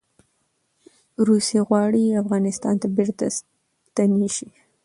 [1.27, 4.47] روسې غواړي افغانستان ته بیرته ستنې شي.